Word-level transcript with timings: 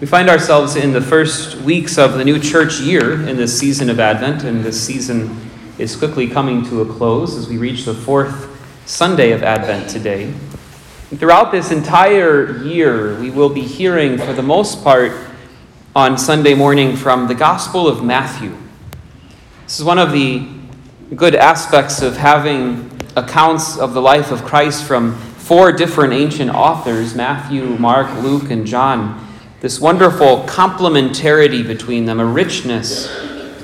We 0.00 0.06
find 0.06 0.30
ourselves 0.30 0.76
in 0.76 0.92
the 0.92 1.00
first 1.00 1.56
weeks 1.56 1.98
of 1.98 2.12
the 2.12 2.24
new 2.24 2.38
church 2.38 2.78
year 2.78 3.14
in 3.28 3.36
this 3.36 3.58
season 3.58 3.90
of 3.90 3.98
Advent, 3.98 4.44
and 4.44 4.62
this 4.62 4.80
season 4.80 5.36
is 5.76 5.96
quickly 5.96 6.28
coming 6.28 6.64
to 6.66 6.82
a 6.82 6.86
close 6.86 7.34
as 7.34 7.48
we 7.48 7.58
reach 7.58 7.84
the 7.84 7.94
fourth 7.94 8.48
Sunday 8.86 9.32
of 9.32 9.42
Advent 9.42 9.90
today. 9.90 10.32
And 11.10 11.18
throughout 11.18 11.50
this 11.50 11.72
entire 11.72 12.62
year, 12.62 13.18
we 13.18 13.30
will 13.30 13.48
be 13.48 13.62
hearing, 13.62 14.18
for 14.18 14.32
the 14.32 14.42
most 14.42 14.84
part, 14.84 15.10
on 15.96 16.16
Sunday 16.16 16.54
morning 16.54 16.94
from 16.94 17.26
the 17.26 17.34
Gospel 17.34 17.88
of 17.88 18.04
Matthew. 18.04 18.56
This 19.64 19.80
is 19.80 19.84
one 19.84 19.98
of 19.98 20.12
the 20.12 20.46
good 21.16 21.34
aspects 21.34 22.02
of 22.02 22.16
having 22.16 22.88
accounts 23.16 23.76
of 23.76 23.94
the 23.94 24.00
life 24.00 24.30
of 24.30 24.44
Christ 24.44 24.84
from 24.84 25.16
four 25.16 25.72
different 25.72 26.12
ancient 26.12 26.50
authors 26.50 27.16
Matthew, 27.16 27.76
Mark, 27.78 28.22
Luke, 28.22 28.52
and 28.52 28.64
John 28.64 29.24
this 29.60 29.80
wonderful 29.80 30.44
complementarity 30.44 31.66
between 31.66 32.04
them, 32.04 32.20
a 32.20 32.24
richness 32.24 33.08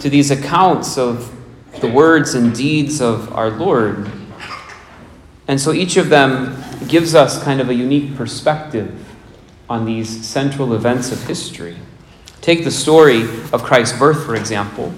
to 0.01 0.11
these 0.11 0.31
accounts 0.31 0.99
of 0.99 1.33
the 1.81 1.89
words 1.89 2.35
and 2.35 2.55
deeds 2.55 3.01
of 3.01 3.33
our 3.33 3.51
Lord. 3.51 4.11
And 5.47 5.61
so 5.61 5.73
each 5.73 5.97
of 5.97 6.09
them 6.09 6.63
gives 6.89 7.15
us 7.15 7.43
kind 7.43 7.61
of 7.61 7.69
a 7.69 7.75
unique 7.75 8.17
perspective 8.17 8.93
on 9.69 9.85
these 9.85 10.27
central 10.27 10.75
events 10.75 11.13
of 11.13 11.23
history. 11.27 11.77
Take 12.41 12.65
the 12.65 12.71
story 12.71 13.23
of 13.53 13.63
Christ's 13.63 13.99
birth, 13.99 14.27
for 14.27 14.35
example. 14.35 14.93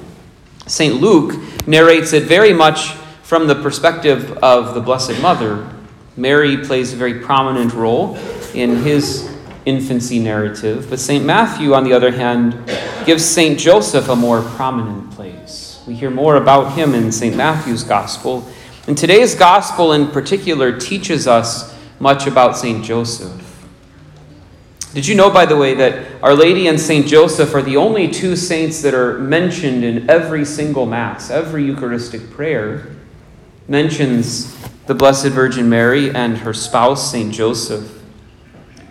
St. 0.66 0.94
Luke 0.94 1.34
narrates 1.66 2.12
it 2.12 2.24
very 2.24 2.52
much 2.52 2.92
from 3.22 3.46
the 3.46 3.54
perspective 3.54 4.32
of 4.38 4.74
the 4.74 4.80
Blessed 4.80 5.20
Mother. 5.20 5.68
Mary 6.16 6.56
plays 6.56 6.92
a 6.92 6.96
very 6.96 7.20
prominent 7.20 7.72
role 7.74 8.16
in 8.54 8.76
his 8.82 9.35
infancy 9.66 10.20
narrative, 10.20 10.88
but 10.88 11.00
St. 11.00 11.24
Matthew, 11.24 11.74
on 11.74 11.82
the 11.82 11.92
other 11.92 12.12
hand, 12.12 12.56
gives 13.04 13.24
St. 13.24 13.58
Joseph 13.58 14.08
a 14.08 14.16
more 14.16 14.40
prominent 14.40 15.10
place. 15.10 15.82
We 15.86 15.94
hear 15.94 16.10
more 16.10 16.36
about 16.36 16.72
him 16.74 16.94
in 16.94 17.10
St. 17.10 17.36
Matthew's 17.36 17.82
Gospel. 17.82 18.48
And 18.86 18.96
today's 18.96 19.34
Gospel, 19.34 19.92
in 19.92 20.08
particular, 20.08 20.78
teaches 20.78 21.26
us 21.26 21.76
much 21.98 22.28
about 22.28 22.56
St. 22.56 22.84
Joseph. 22.84 23.42
Did 24.94 25.06
you 25.06 25.16
know, 25.16 25.30
by 25.30 25.44
the 25.44 25.56
way, 25.56 25.74
that 25.74 26.22
Our 26.22 26.34
Lady 26.34 26.68
and 26.68 26.80
St. 26.80 27.06
Joseph 27.06 27.52
are 27.52 27.60
the 27.60 27.76
only 27.76 28.08
two 28.08 28.36
saints 28.36 28.80
that 28.82 28.94
are 28.94 29.18
mentioned 29.18 29.84
in 29.84 30.08
every 30.08 30.44
single 30.44 30.86
Mass? 30.86 31.28
Every 31.28 31.64
Eucharistic 31.64 32.30
prayer 32.30 32.86
mentions 33.66 34.56
the 34.86 34.94
Blessed 34.94 35.28
Virgin 35.28 35.68
Mary 35.68 36.14
and 36.14 36.38
her 36.38 36.54
spouse, 36.54 37.10
St. 37.10 37.34
Joseph 37.34 37.95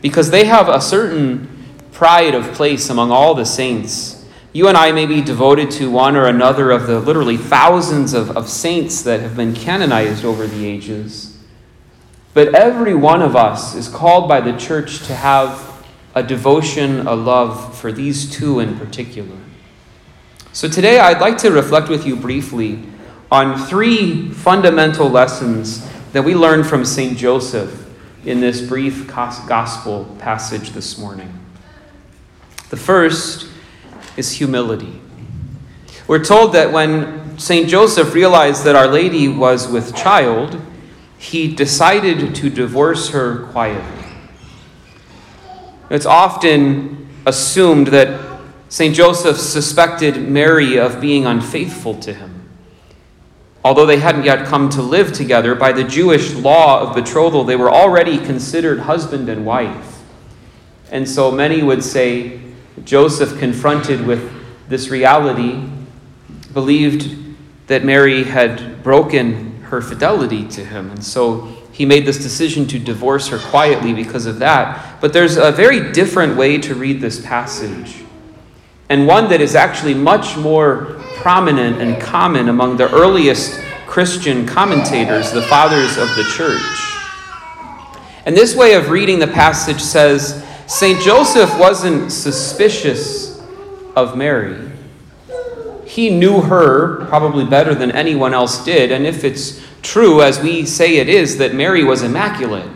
because 0.02 0.32
they 0.32 0.46
have 0.46 0.70
a 0.70 0.82
certain 0.82 1.48
pride 1.92 2.36
of 2.36 2.54
place 2.54 2.90
among 2.90 3.12
all 3.12 3.34
the 3.34 3.46
saints. 3.46 4.26
You 4.52 4.68
and 4.68 4.78
I 4.78 4.92
may 4.92 5.06
be 5.06 5.22
devoted 5.22 5.72
to 5.72 5.90
one 5.90 6.16
or 6.16 6.26
another 6.26 6.72
of 6.72 6.88
the 6.88 7.00
literally 7.00 7.38
thousands 7.38 8.14
of, 8.14 8.36
of 8.38 8.50
saints 8.50 9.02
that 9.04 9.20
have 9.22 9.36
been 9.36 9.54
canonized 9.54 10.26
over 10.26 10.46
the 10.46 10.66
ages. 10.66 11.38
But 12.34 12.54
every 12.54 12.94
one 12.94 13.22
of 13.22 13.36
us 13.36 13.76
is 13.76 13.88
called 13.88 14.28
by 14.28 14.42
the 14.42 14.58
church 14.58 15.06
to 15.08 15.16
have 15.16 15.86
a 16.14 16.24
devotion, 16.24 17.08
a 17.08 17.16
love 17.16 17.78
for 17.78 17.92
these 17.92 18.30
two 18.30 18.60
in 18.60 18.78
particular. 18.78 19.38
So 20.52 20.68
today 20.70 21.00
I'd 21.00 21.22
like 21.22 21.38
to 21.40 21.52
reflect 21.52 21.90
with 21.90 22.06
you 22.06 22.16
briefly 22.16 22.84
on 23.32 23.58
three 23.68 24.30
fundamental 24.30 25.10
lessons 25.10 25.90
that 26.12 26.24
we 26.24 26.36
learn 26.36 26.64
from 26.64 26.86
St. 26.86 27.18
Joseph 27.18 27.85
in 28.26 28.42
this 28.42 28.62
brief 28.62 29.08
gospel 29.08 30.06
passage 30.20 30.72
this 30.72 30.98
morning. 30.98 31.32
The 32.70 32.78
first 32.78 33.48
is 34.18 34.32
humility. 34.32 35.00
We're 36.08 36.24
told 36.24 36.54
that 36.54 36.72
when 36.72 37.38
St. 37.38 37.70
Joseph 37.70 38.14
realized 38.14 38.64
that 38.64 38.76
Our 38.76 38.88
Lady 38.88 39.28
was 39.28 39.68
with 39.68 39.96
child, 39.96 40.60
he 41.18 41.54
decided 41.54 42.36
to 42.36 42.50
divorce 42.50 43.10
her 43.10 43.46
quietly. 43.48 44.06
It's 45.90 46.06
often 46.06 47.08
assumed 47.26 47.88
that 47.88 48.40
St. 48.70 48.96
Joseph 48.96 49.38
suspected 49.38 50.28
Mary 50.28 50.80
of 50.80 51.00
being 51.00 51.26
unfaithful 51.26 51.96
to 52.00 52.14
him. 52.14 52.45
Although 53.66 53.88
they 53.88 53.98
hadn't 53.98 54.26
yet 54.26 54.46
come 54.46 54.70
to 54.70 54.84
live 54.84 55.12
together, 55.12 55.56
by 55.56 55.72
the 55.72 55.84
Jewish 55.84 56.36
law 56.36 56.82
of 56.82 56.96
betrothal, 56.96 57.44
they 57.44 57.56
were 57.56 57.72
already 57.72 58.20
considered 58.20 58.82
husband 58.82 59.28
and 59.28 59.44
wife. 59.44 60.04
And 60.92 61.10
so 61.10 61.32
many 61.32 61.64
would 61.64 61.84
say 61.84 62.40
Joseph, 62.84 63.40
confronted 63.40 64.06
with 64.06 64.32
this 64.70 64.90
reality, 64.90 65.68
believed 66.54 67.36
that 67.66 67.84
Mary 67.84 68.24
had 68.24 68.84
broken 68.84 69.64
her 69.64 69.82
fidelity 69.82 70.48
to 70.50 70.64
him. 70.64 70.92
And 70.92 71.04
so 71.04 71.42
he 71.72 71.88
made 71.88 72.06
this 72.06 72.20
decision 72.20 72.68
to 72.68 72.78
divorce 72.78 73.30
her 73.30 73.40
quietly 73.40 73.94
because 73.94 74.28
of 74.28 74.38
that. 74.38 75.02
But 75.02 75.12
there's 75.12 75.38
a 75.38 75.52
very 75.52 75.92
different 75.92 76.38
way 76.38 76.60
to 76.60 76.76
read 76.76 77.02
this 77.02 77.20
passage, 77.20 78.04
and 78.90 79.08
one 79.08 79.28
that 79.30 79.42
is 79.42 79.56
actually 79.56 79.96
much 79.96 80.38
more 80.38 80.95
prominent 81.26 81.82
and 81.82 82.00
common 82.00 82.50
among 82.50 82.78
the 82.78 82.88
earliest 82.92 83.60
Christian 83.88 84.46
commentators, 84.46 85.32
the 85.32 85.42
fathers 85.42 85.98
of 85.98 86.08
the 86.16 86.24
church. 86.38 86.62
And 88.28 88.38
this 88.38 88.56
way 88.56 88.76
of 88.76 88.92
reading 88.92 89.18
the 89.18 89.26
passage 89.26 89.82
says 89.82 90.46
St. 90.68 91.02
Joseph 91.02 91.50
wasn't 91.58 92.12
suspicious 92.12 93.42
of 93.96 94.16
Mary. 94.16 94.70
He 95.84 96.12
knew 96.12 96.42
her 96.42 97.04
probably 97.08 97.44
better 97.44 97.74
than 97.74 97.90
anyone 97.90 98.36
else 98.36 98.64
did. 98.64 98.92
And 98.92 99.08
if 99.08 99.24
it's 99.24 99.60
true, 99.82 100.22
as 100.22 100.40
we 100.40 100.64
say 100.64 100.98
it 100.98 101.10
is, 101.10 101.40
that 101.40 101.56
Mary 101.56 101.84
was 101.84 102.04
immaculate, 102.04 102.70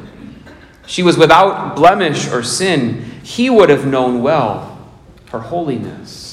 she 0.88 1.04
was 1.04 1.20
without 1.20 1.76
blemish 1.76 2.28
or 2.30 2.42
sin, 2.42 3.04
he 3.22 3.52
would 3.52 3.70
have 3.70 3.86
known 3.86 4.24
well 4.24 4.90
her 5.28 5.40
holiness 5.40 6.29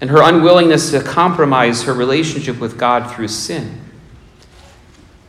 and 0.00 0.10
her 0.10 0.22
unwillingness 0.22 0.90
to 0.92 1.02
compromise 1.02 1.82
her 1.82 1.92
relationship 1.92 2.58
with 2.58 2.78
God 2.78 3.14
through 3.14 3.28
sin. 3.28 3.80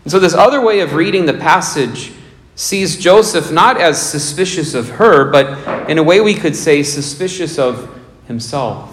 And 0.03 0.11
so, 0.11 0.19
this 0.19 0.33
other 0.33 0.61
way 0.61 0.79
of 0.79 0.93
reading 0.93 1.25
the 1.25 1.33
passage 1.33 2.13
sees 2.55 2.97
Joseph 2.97 3.51
not 3.51 3.79
as 3.79 4.01
suspicious 4.01 4.73
of 4.73 4.89
her, 4.91 5.29
but 5.29 5.89
in 5.89 5.97
a 5.97 6.03
way 6.03 6.21
we 6.21 6.33
could 6.33 6.55
say 6.55 6.83
suspicious 6.83 7.59
of 7.59 7.99
himself. 8.27 8.89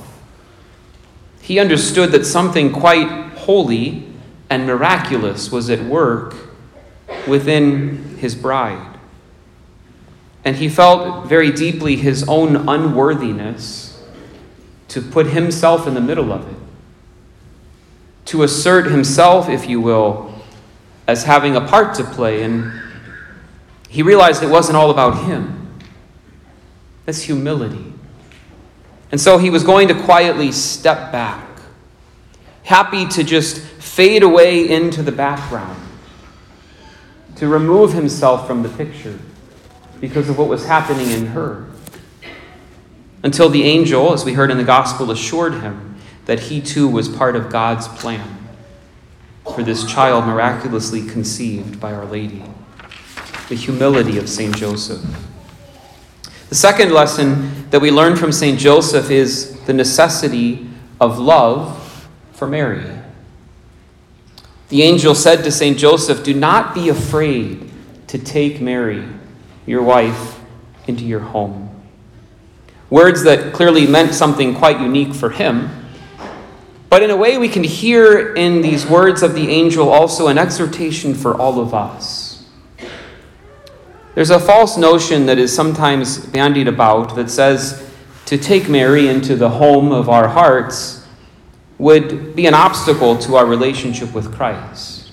He 1.40 1.58
understood 1.58 2.12
that 2.12 2.26
something 2.26 2.72
quite 2.72 3.08
holy 3.36 4.06
and 4.50 4.66
miraculous 4.66 5.50
was 5.50 5.70
at 5.70 5.80
work 5.80 6.34
within 7.26 8.16
his 8.18 8.34
bride. 8.34 8.98
And 10.44 10.56
he 10.56 10.68
felt 10.68 11.26
very 11.26 11.50
deeply 11.50 11.96
his 11.96 12.26
own 12.28 12.68
unworthiness 12.68 13.87
to 14.88 15.02
put 15.02 15.26
himself 15.26 15.86
in 15.86 15.94
the 15.94 16.00
middle 16.00 16.32
of 16.32 16.48
it, 16.50 16.56
to 18.26 18.42
assert 18.42 18.86
himself, 18.86 19.48
if 19.48 19.68
you 19.68 19.80
will, 19.80 20.34
as 21.06 21.24
having 21.24 21.56
a 21.56 21.60
part 21.60 21.94
to 21.96 22.04
play. 22.04 22.42
And 22.42 22.72
he 23.88 24.02
realized 24.02 24.42
it 24.42 24.48
wasn't 24.48 24.76
all 24.76 24.90
about 24.90 25.24
him. 25.24 25.78
That's 27.04 27.22
humility. 27.22 27.92
And 29.10 29.20
so 29.20 29.38
he 29.38 29.50
was 29.50 29.62
going 29.62 29.88
to 29.88 29.94
quietly 30.02 30.52
step 30.52 31.12
back, 31.12 31.46
happy 32.64 33.06
to 33.08 33.24
just 33.24 33.60
fade 33.60 34.22
away 34.22 34.68
into 34.68 35.02
the 35.02 35.12
background, 35.12 35.80
to 37.36 37.48
remove 37.48 37.92
himself 37.92 38.46
from 38.46 38.62
the 38.62 38.68
picture 38.70 39.18
because 40.00 40.28
of 40.28 40.38
what 40.38 40.48
was 40.48 40.66
happening 40.66 41.10
in 41.10 41.26
her 41.26 41.66
until 43.22 43.48
the 43.48 43.64
angel, 43.64 44.12
as 44.12 44.24
we 44.24 44.34
heard 44.34 44.50
in 44.50 44.58
the 44.58 44.64
gospel, 44.64 45.10
assured 45.10 45.54
him 45.54 45.96
that 46.26 46.40
he 46.40 46.60
too 46.60 46.88
was 46.88 47.08
part 47.08 47.34
of 47.36 47.50
God's 47.50 47.88
plan 47.88 48.38
for 49.54 49.62
this 49.62 49.84
child 49.84 50.26
miraculously 50.26 51.02
conceived 51.06 51.80
by 51.80 51.92
Our 51.92 52.04
Lady. 52.04 52.44
The 53.48 53.54
humility 53.54 54.18
of 54.18 54.28
St. 54.28 54.54
Joseph. 54.54 55.02
The 56.48 56.54
second 56.54 56.92
lesson 56.92 57.68
that 57.70 57.80
we 57.80 57.90
learn 57.90 58.16
from 58.16 58.32
St. 58.32 58.58
Joseph 58.58 59.10
is 59.10 59.58
the 59.64 59.72
necessity 59.72 60.68
of 61.00 61.18
love 61.18 62.08
for 62.32 62.46
Mary. 62.46 62.84
The 64.68 64.82
angel 64.82 65.14
said 65.14 65.44
to 65.44 65.50
St. 65.50 65.78
Joseph, 65.78 66.22
Do 66.22 66.34
not 66.34 66.74
be 66.74 66.88
afraid 66.88 67.70
to 68.08 68.18
take 68.18 68.60
Mary, 68.60 69.06
your 69.66 69.82
wife, 69.82 70.40
into 70.86 71.04
your 71.04 71.20
home. 71.20 71.67
Words 72.90 73.22
that 73.24 73.52
clearly 73.52 73.86
meant 73.86 74.14
something 74.14 74.54
quite 74.54 74.80
unique 74.80 75.14
for 75.14 75.30
him. 75.30 75.70
But 76.90 77.02
in 77.02 77.10
a 77.10 77.16
way, 77.16 77.36
we 77.36 77.48
can 77.48 77.64
hear 77.64 78.34
in 78.34 78.62
these 78.62 78.86
words 78.86 79.22
of 79.22 79.34
the 79.34 79.50
angel 79.50 79.90
also 79.90 80.28
an 80.28 80.38
exhortation 80.38 81.14
for 81.14 81.36
all 81.36 81.60
of 81.60 81.74
us. 81.74 82.46
There's 84.14 84.30
a 84.30 84.40
false 84.40 84.76
notion 84.76 85.26
that 85.26 85.38
is 85.38 85.54
sometimes 85.54 86.18
bandied 86.18 86.66
about 86.66 87.14
that 87.16 87.30
says 87.30 87.88
to 88.26 88.36
take 88.36 88.68
Mary 88.68 89.06
into 89.06 89.36
the 89.36 89.48
home 89.48 89.92
of 89.92 90.08
our 90.08 90.28
hearts 90.28 91.06
would 91.78 92.34
be 92.34 92.46
an 92.46 92.54
obstacle 92.54 93.16
to 93.18 93.36
our 93.36 93.46
relationship 93.46 94.12
with 94.12 94.34
Christ. 94.34 95.12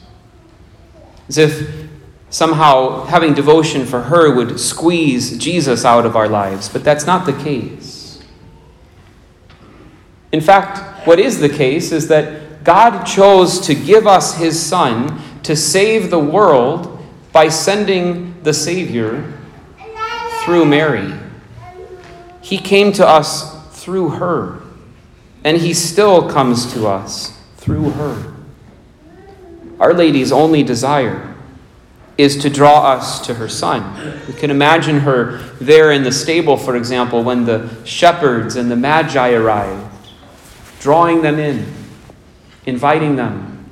As 1.28 1.38
if 1.38 1.85
somehow 2.30 3.06
having 3.06 3.34
devotion 3.34 3.86
for 3.86 4.02
her 4.02 4.34
would 4.34 4.60
squeeze 4.60 5.38
Jesus 5.38 5.86
out 5.86 6.06
of 6.06 6.16
our 6.16 6.28
lives, 6.28 6.70
but 6.70 6.84
that's 6.84 7.06
not 7.06 7.26
the 7.26 7.34
case. 7.34 8.24
In 10.32 10.42
fact, 10.42 11.08
what 11.08 11.20
is 11.20 11.40
the 11.40 11.50
case 11.50 11.92
is 11.92 12.08
that 12.10 12.64
God 12.64 13.06
chose 13.06 13.60
to 13.68 13.76
give 13.76 14.08
us 14.08 14.38
His 14.38 14.62
Son 14.62 15.22
to 15.44 15.56
save 15.56 16.10
the 16.10 16.20
world 16.20 17.00
by 17.32 17.48
sending 17.50 18.42
the 18.44 18.54
Savior 18.54 19.34
through 20.44 20.66
Mary. 20.66 21.14
He 22.42 22.58
came 22.58 22.92
to 22.94 23.08
us 23.08 23.56
through 23.80 24.10
her, 24.10 24.62
and 25.44 25.58
He 25.58 25.74
still 25.74 26.30
comes 26.30 26.74
to 26.74 26.88
us 26.88 27.40
through 27.58 27.92
her. 27.92 28.34
Our 29.80 29.94
Lady's 29.94 30.32
only 30.32 30.64
desire 30.64 31.35
is 32.18 32.38
to 32.38 32.50
draw 32.50 32.92
us 32.94 33.26
to 33.26 33.34
her 33.34 33.50
Son. 33.50 34.22
We 34.28 34.34
can 34.34 34.50
imagine 34.50 35.00
her 35.02 35.38
there 35.60 35.92
in 35.92 36.04
the 36.04 36.12
stable, 36.12 36.56
for 36.58 36.76
example, 36.76 37.24
when 37.24 37.46
the 37.46 37.70
shepherds 37.84 38.56
and 38.56 38.72
the 38.72 38.76
magi 38.76 39.34
arrived, 39.34 39.86
drawing 40.80 41.22
them 41.22 41.40
in, 41.40 41.66
inviting 42.66 43.16
them 43.16 43.66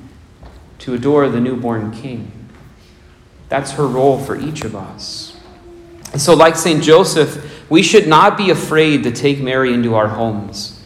to 0.80 0.94
adore 0.94 1.28
the 1.28 1.40
newborn 1.40 1.90
King. 1.92 2.30
That's 3.48 3.72
her 3.72 3.86
role 3.86 4.18
for 4.18 4.36
each 4.38 4.64
of 4.64 4.76
us. 4.76 5.40
And 6.12 6.20
so, 6.20 6.34
like 6.34 6.56
St. 6.56 6.82
Joseph, 6.82 7.70
we 7.70 7.82
should 7.82 8.06
not 8.06 8.36
be 8.36 8.50
afraid 8.50 9.02
to 9.04 9.10
take 9.10 9.40
Mary 9.40 9.72
into 9.72 9.94
our 9.94 10.08
homes. 10.08 10.84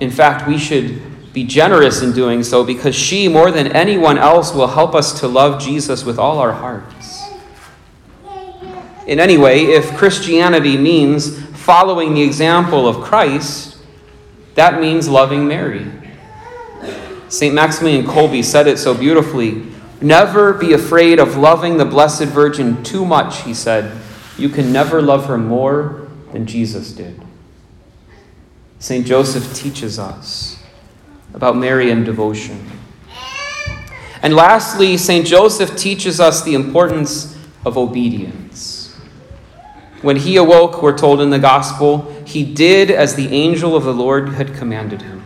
In 0.00 0.10
fact, 0.10 0.48
we 0.48 0.58
should 0.58 1.00
be 1.34 1.44
generous 1.44 2.00
in 2.00 2.12
doing 2.12 2.44
so 2.44 2.62
because 2.64 2.94
she, 2.94 3.26
more 3.26 3.50
than 3.50 3.66
anyone 3.72 4.16
else, 4.16 4.54
will 4.54 4.68
help 4.68 4.94
us 4.94 5.18
to 5.18 5.26
love 5.26 5.60
Jesus 5.60 6.04
with 6.04 6.16
all 6.16 6.38
our 6.38 6.52
hearts. 6.52 7.24
In 9.08 9.18
any 9.18 9.36
way, 9.36 9.64
if 9.64 9.96
Christianity 9.96 10.78
means 10.78 11.44
following 11.58 12.14
the 12.14 12.22
example 12.22 12.86
of 12.86 13.04
Christ, 13.04 13.78
that 14.54 14.80
means 14.80 15.08
loving 15.08 15.48
Mary. 15.48 15.90
St. 17.28 17.52
Maximilian 17.52 18.06
Kolbe 18.06 18.44
said 18.44 18.68
it 18.68 18.78
so 18.78 18.94
beautifully 18.94 19.66
Never 20.00 20.52
be 20.52 20.72
afraid 20.74 21.18
of 21.18 21.36
loving 21.36 21.78
the 21.78 21.84
Blessed 21.84 22.24
Virgin 22.24 22.82
too 22.82 23.06
much, 23.06 23.42
he 23.42 23.54
said. 23.54 23.96
You 24.36 24.50
can 24.50 24.70
never 24.72 25.00
love 25.00 25.26
her 25.26 25.38
more 25.38 26.08
than 26.32 26.46
Jesus 26.46 26.92
did. 26.92 27.20
St. 28.78 29.06
Joseph 29.06 29.54
teaches 29.54 29.98
us 29.98 30.53
about 31.34 31.56
Marian 31.56 32.04
devotion. 32.04 32.64
And 34.22 34.34
lastly, 34.34 34.96
St. 34.96 35.26
Joseph 35.26 35.76
teaches 35.76 36.18
us 36.18 36.42
the 36.42 36.54
importance 36.54 37.36
of 37.66 37.76
obedience. 37.76 38.94
When 40.00 40.16
he 40.16 40.36
awoke, 40.36 40.82
we're 40.82 40.96
told 40.96 41.20
in 41.20 41.30
the 41.30 41.38
Gospel, 41.38 42.10
he 42.24 42.44
did 42.44 42.90
as 42.90 43.14
the 43.14 43.28
angel 43.28 43.76
of 43.76 43.84
the 43.84 43.92
Lord 43.92 44.30
had 44.30 44.54
commanded 44.54 45.02
him. 45.02 45.22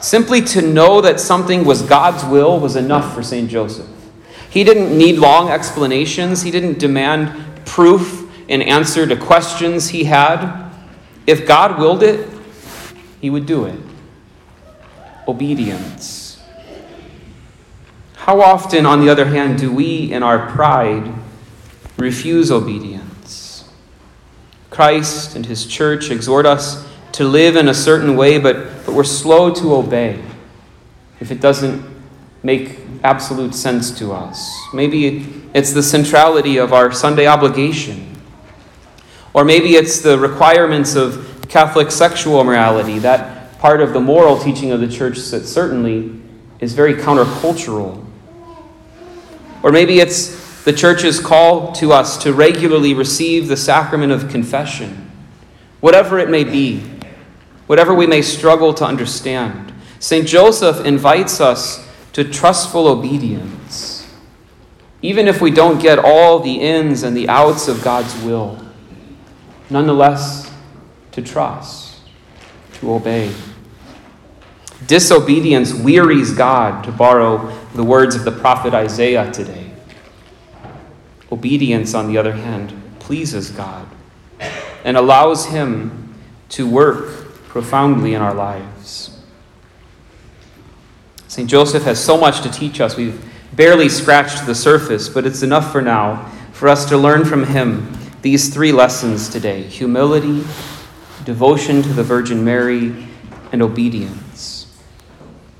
Simply 0.00 0.40
to 0.42 0.62
know 0.62 1.00
that 1.00 1.18
something 1.18 1.64
was 1.64 1.82
God's 1.82 2.24
will 2.24 2.60
was 2.60 2.76
enough 2.76 3.14
for 3.14 3.22
St. 3.22 3.50
Joseph. 3.50 3.88
He 4.48 4.64
didn't 4.64 4.96
need 4.96 5.18
long 5.18 5.50
explanations, 5.50 6.42
he 6.42 6.50
didn't 6.50 6.78
demand 6.78 7.66
proof 7.66 8.24
in 8.48 8.62
answer 8.62 9.06
to 9.06 9.16
questions 9.16 9.88
he 9.88 10.04
had. 10.04 10.70
If 11.26 11.46
God 11.46 11.78
willed 11.78 12.02
it, 12.02 12.28
he 13.20 13.28
would 13.28 13.44
do 13.44 13.66
it. 13.66 13.78
Obedience. 15.28 16.42
How 18.14 18.40
often, 18.40 18.86
on 18.86 19.00
the 19.00 19.10
other 19.10 19.26
hand, 19.26 19.58
do 19.58 19.70
we, 19.70 20.10
in 20.12 20.22
our 20.22 20.50
pride, 20.50 21.12
refuse 21.98 22.50
obedience? 22.50 23.70
Christ 24.70 25.36
and 25.36 25.46
his 25.46 25.66
church 25.66 26.10
exhort 26.10 26.46
us 26.46 26.86
to 27.12 27.24
live 27.24 27.56
in 27.56 27.68
a 27.68 27.74
certain 27.74 28.16
way, 28.16 28.38
but, 28.38 28.86
but 28.86 28.94
we're 28.94 29.04
slow 29.04 29.54
to 29.54 29.74
obey 29.74 30.22
if 31.20 31.30
it 31.30 31.40
doesn't 31.40 31.84
make 32.42 32.78
absolute 33.04 33.54
sense 33.54 33.90
to 33.98 34.12
us. 34.12 34.50
Maybe 34.72 35.42
it's 35.54 35.72
the 35.72 35.82
centrality 35.82 36.56
of 36.58 36.72
our 36.72 36.92
Sunday 36.92 37.26
obligation. 37.26 38.16
Or 39.34 39.44
maybe 39.44 39.74
it's 39.74 40.00
the 40.00 40.18
requirements 40.18 40.94
of 40.94 41.44
Catholic 41.48 41.90
sexual 41.90 42.44
morality, 42.44 42.98
that 43.00 43.37
part 43.58 43.80
of 43.80 43.92
the 43.92 44.00
moral 44.00 44.38
teaching 44.38 44.70
of 44.70 44.80
the 44.80 44.88
church 44.88 45.18
that 45.30 45.46
certainly 45.46 46.20
is 46.60 46.74
very 46.74 46.94
countercultural. 46.94 48.04
Or 49.62 49.72
maybe 49.72 50.00
it's 50.00 50.64
the 50.64 50.72
church's 50.72 51.20
call 51.20 51.72
to 51.72 51.92
us 51.92 52.18
to 52.18 52.32
regularly 52.32 52.94
receive 52.94 53.48
the 53.48 53.56
sacrament 53.56 54.12
of 54.12 54.28
confession, 54.28 55.10
whatever 55.80 56.18
it 56.18 56.28
may 56.30 56.44
be 56.44 56.98
whatever 57.68 57.94
we 57.94 58.06
may 58.06 58.22
struggle 58.22 58.74
to 58.74 58.84
understand. 58.84 59.72
St. 60.00 60.26
Joseph 60.26 60.84
invites 60.84 61.40
us 61.40 61.86
to 62.14 62.24
trustful 62.24 62.88
obedience, 62.88 64.10
even 65.02 65.28
if 65.28 65.40
we 65.40 65.52
don't 65.52 65.80
get 65.80 65.98
all 65.98 66.40
the 66.40 66.60
ins 66.60 67.04
and 67.04 67.16
the 67.16 67.28
outs 67.28 67.68
of 67.68 67.84
God's 67.84 68.16
will. 68.22 68.58
Nonetheless, 69.70 70.50
to 71.12 71.22
trust, 71.22 71.87
to 72.78 72.92
obey. 72.92 73.32
Disobedience 74.86 75.74
wearies 75.74 76.32
God, 76.32 76.84
to 76.84 76.92
borrow 76.92 77.52
the 77.74 77.84
words 77.84 78.14
of 78.14 78.24
the 78.24 78.32
prophet 78.32 78.74
Isaiah 78.74 79.30
today. 79.32 79.70
Obedience, 81.30 81.94
on 81.94 82.08
the 82.08 82.16
other 82.16 82.32
hand, 82.32 82.72
pleases 82.98 83.50
God 83.50 83.86
and 84.84 84.96
allows 84.96 85.46
Him 85.46 86.14
to 86.50 86.68
work 86.68 87.08
profoundly 87.48 88.14
in 88.14 88.22
our 88.22 88.34
lives. 88.34 89.18
St. 91.26 91.48
Joseph 91.48 91.82
has 91.82 92.02
so 92.02 92.16
much 92.16 92.40
to 92.42 92.50
teach 92.50 92.80
us. 92.80 92.96
We've 92.96 93.22
barely 93.52 93.88
scratched 93.88 94.46
the 94.46 94.54
surface, 94.54 95.08
but 95.08 95.26
it's 95.26 95.42
enough 95.42 95.72
for 95.72 95.82
now 95.82 96.30
for 96.52 96.68
us 96.68 96.88
to 96.88 96.96
learn 96.96 97.24
from 97.24 97.44
him 97.44 97.92
these 98.22 98.52
three 98.52 98.72
lessons 98.72 99.28
today 99.28 99.62
humility, 99.62 100.42
devotion 101.28 101.82
to 101.82 101.90
the 101.90 102.02
Virgin 102.02 102.42
Mary, 102.42 103.06
and 103.52 103.60
obedience. 103.60 104.66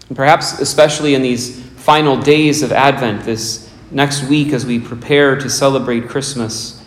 And 0.08 0.16
perhaps, 0.16 0.60
especially 0.60 1.14
in 1.14 1.20
these 1.20 1.60
final 1.60 2.16
days 2.16 2.62
of 2.62 2.72
Advent, 2.72 3.24
this 3.24 3.70
next 3.90 4.26
week 4.30 4.54
as 4.54 4.64
we 4.64 4.78
prepare 4.78 5.36
to 5.36 5.50
celebrate 5.50 6.08
Christmas, 6.08 6.82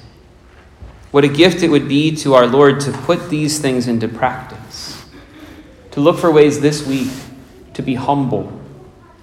what 1.12 1.24
a 1.24 1.28
gift 1.28 1.62
it 1.62 1.70
would 1.70 1.88
be 1.88 2.16
to 2.18 2.34
our 2.34 2.48
Lord 2.48 2.80
to 2.80 2.92
put 2.92 3.30
these 3.30 3.60
things 3.60 3.88
into 3.88 4.08
practice. 4.08 5.06
To 5.92 6.00
look 6.00 6.18
for 6.18 6.32
ways 6.32 6.60
this 6.60 6.88
week 6.88 7.12
to 7.76 7.84
be 7.84 7.94
humble, 7.94 8.52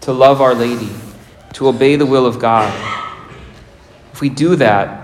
to 0.03 0.12
love 0.12 0.41
Our 0.41 0.55
Lady, 0.55 0.93
to 1.55 1.67
obey 1.67 1.97
the 1.97 2.07
will 2.07 2.27
of 2.27 2.38
God. 2.38 2.73
If 4.12 4.21
we 4.21 4.29
do 4.29 4.55
that, 4.55 4.98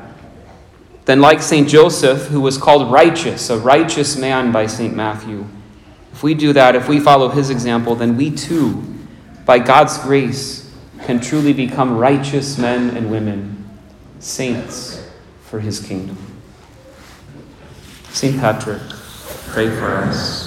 then, 1.04 1.20
like 1.20 1.42
St. 1.42 1.68
Joseph, 1.68 2.28
who 2.28 2.40
was 2.40 2.56
called 2.56 2.90
righteous, 2.90 3.50
a 3.50 3.58
righteous 3.58 4.16
man 4.16 4.52
by 4.52 4.66
St. 4.66 4.94
Matthew, 4.94 5.46
if 6.12 6.22
we 6.22 6.32
do 6.32 6.52
that, 6.52 6.74
if 6.74 6.88
we 6.88 7.00
follow 7.00 7.28
his 7.28 7.50
example, 7.50 7.94
then 7.94 8.16
we 8.16 8.30
too, 8.30 8.82
by 9.44 9.58
God's 9.58 9.98
grace, 9.98 10.72
can 11.04 11.20
truly 11.20 11.52
become 11.52 11.98
righteous 11.98 12.56
men 12.56 12.96
and 12.96 13.10
women, 13.10 13.68
saints 14.18 15.06
for 15.42 15.60
his 15.60 15.80
kingdom. 15.80 16.16
St. 18.10 18.38
Patrick, 18.38 18.80
pray 19.48 19.68
for 19.68 19.96
us. 19.96 20.43